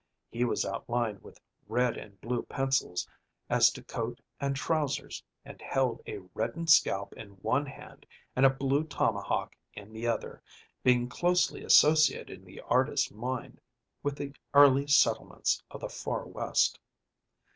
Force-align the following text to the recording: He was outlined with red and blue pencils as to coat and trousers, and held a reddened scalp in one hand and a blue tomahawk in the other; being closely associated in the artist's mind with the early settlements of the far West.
He 0.31 0.43
was 0.45 0.65
outlined 0.65 1.21
with 1.21 1.39
red 1.67 1.95
and 1.95 2.19
blue 2.21 2.41
pencils 2.41 3.07
as 3.51 3.69
to 3.73 3.83
coat 3.83 4.19
and 4.39 4.55
trousers, 4.55 5.23
and 5.45 5.61
held 5.61 6.01
a 6.07 6.21
reddened 6.33 6.71
scalp 6.71 7.13
in 7.13 7.33
one 7.43 7.67
hand 7.67 8.07
and 8.35 8.43
a 8.43 8.49
blue 8.49 8.83
tomahawk 8.83 9.55
in 9.75 9.93
the 9.93 10.07
other; 10.07 10.41
being 10.81 11.07
closely 11.07 11.63
associated 11.63 12.39
in 12.39 12.45
the 12.45 12.61
artist's 12.61 13.11
mind 13.11 13.61
with 14.01 14.15
the 14.17 14.33
early 14.55 14.87
settlements 14.87 15.61
of 15.69 15.81
the 15.81 15.89
far 15.89 16.25
West. 16.25 16.79